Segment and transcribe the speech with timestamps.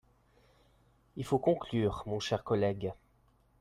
[1.15, 2.91] Il faut conclure, mon cher collègue.